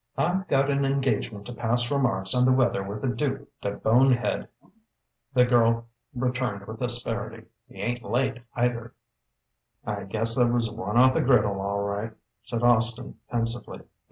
[0.17, 4.47] "I've got an engagement to pass remarks on the weather with the Dook de Bonehead,"
[5.35, 7.45] the girl returned with asperity.
[7.67, 8.95] "He ain't late, either."
[9.85, 13.81] "I guess that was one off the griddle, all right," said Austin pensively.